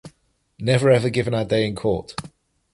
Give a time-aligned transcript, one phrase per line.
[0.57, 2.15] Never even given our day in Court!